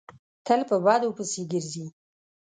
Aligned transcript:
تل 0.45 0.61
په 0.69 0.75
بدو 0.85 1.09
پسې 1.17 1.41
ګرځي. 1.51 1.85